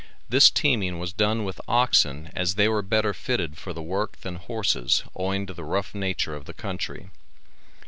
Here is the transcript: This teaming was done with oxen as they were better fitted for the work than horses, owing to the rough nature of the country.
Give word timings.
This 0.29 0.49
teaming 0.49 0.97
was 0.97 1.13
done 1.13 1.43
with 1.43 1.61
oxen 1.67 2.31
as 2.35 2.55
they 2.55 2.67
were 2.67 2.81
better 2.81 3.13
fitted 3.13 3.55
for 3.55 3.71
the 3.71 3.83
work 3.83 4.17
than 4.21 4.37
horses, 4.37 5.03
owing 5.15 5.45
to 5.45 5.53
the 5.53 5.63
rough 5.63 5.93
nature 5.93 6.33
of 6.35 6.45
the 6.45 6.53
country. 6.55 7.11